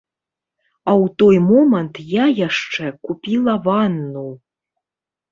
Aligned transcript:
А 0.89 0.91
ў 1.01 1.05
той 1.23 1.35
момант 1.49 1.99
я 2.11 2.25
яшчэ 2.47 2.85
купіла 3.09 3.53
ванну. 3.67 4.25